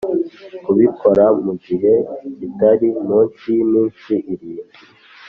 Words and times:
Kubikora 0.63 1.25
mu 1.43 1.53
gihe 1.65 1.93
kitari 2.39 2.87
munsi 3.07 3.43
y 3.57 3.59
iminsi 3.65 4.13
irindwi 4.33 4.75